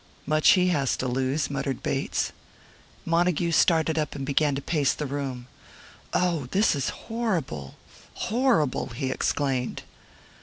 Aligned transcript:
"Much 0.25 0.53
he 0.57 0.69
has 0.69 0.97
to 0.97 1.07
lose," 1.07 1.51
muttered 1.51 1.83
Bates. 1.83 2.31
Montague 3.05 3.51
started 3.51 3.99
up 3.99 4.15
and 4.15 4.25
began 4.25 4.55
to 4.55 4.61
pace 4.63 4.95
the 4.95 5.05
room. 5.05 5.45
"Oh, 6.11 6.47
this 6.49 6.73
is 6.73 6.89
horrible, 6.89 7.75
horrible!" 8.15 8.87
he 8.87 9.11
exclaimed. 9.11 9.83